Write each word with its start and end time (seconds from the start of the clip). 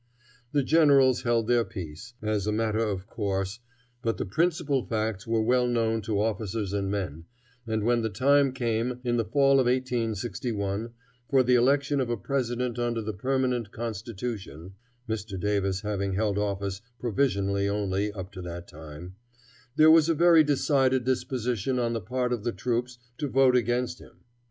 The 0.51 0.63
generals 0.63 1.21
held 1.21 1.45
their 1.45 1.63
peace, 1.63 2.15
as 2.23 2.47
a 2.47 2.51
matter 2.51 2.79
of 2.79 3.05
course, 3.05 3.59
but 4.01 4.17
the 4.17 4.25
principal 4.25 4.83
facts 4.87 5.27
were 5.27 5.43
well 5.43 5.67
known 5.67 6.01
to 6.01 6.19
officers 6.19 6.73
and 6.73 6.89
men, 6.89 7.25
and 7.67 7.83
when 7.83 8.01
the 8.01 8.09
time 8.09 8.51
came, 8.51 8.99
in 9.03 9.17
the 9.17 9.23
fall 9.25 9.59
of 9.59 9.67
1861, 9.67 10.89
for 11.29 11.43
the 11.43 11.53
election 11.53 11.99
of 12.01 12.09
a 12.09 12.17
president 12.17 12.79
under 12.79 12.99
the 13.03 13.13
permanent 13.13 13.71
constitution 13.71 14.73
(Mr. 15.07 15.39
Davis 15.39 15.81
having 15.81 16.13
held 16.13 16.39
office 16.39 16.81
provisionally 16.99 17.69
only, 17.69 18.11
up 18.11 18.31
to 18.31 18.41
that 18.41 18.67
time), 18.67 19.17
there 19.75 19.91
was 19.91 20.09
a 20.09 20.15
very 20.15 20.43
decided 20.43 21.03
disposition 21.03 21.77
on 21.77 21.93
the 21.93 22.01
part 22.01 22.33
of 22.33 22.43
the 22.43 22.51
troops 22.51 22.97
to 23.19 23.27
vote 23.27 23.55
against 23.55 23.99
him. 23.99 24.21